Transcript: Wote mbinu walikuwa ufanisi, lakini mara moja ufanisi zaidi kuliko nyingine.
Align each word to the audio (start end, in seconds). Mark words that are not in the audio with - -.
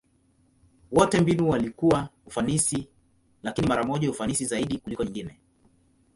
Wote 0.91 1.21
mbinu 1.21 1.49
walikuwa 1.49 2.09
ufanisi, 2.25 2.87
lakini 3.43 3.67
mara 3.67 3.83
moja 3.83 4.11
ufanisi 4.11 4.45
zaidi 4.45 4.77
kuliko 4.77 5.03
nyingine. 5.03 5.39